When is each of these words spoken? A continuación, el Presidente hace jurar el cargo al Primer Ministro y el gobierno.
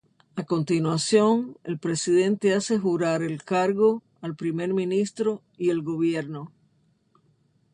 A 0.35 0.43
continuación, 0.45 1.57
el 1.63 1.77
Presidente 1.77 2.55
hace 2.55 2.79
jurar 2.79 3.21
el 3.21 3.43
cargo 3.43 4.01
al 4.21 4.35
Primer 4.35 4.73
Ministro 4.73 5.43
y 5.59 5.69
el 5.69 5.83
gobierno. 5.83 6.51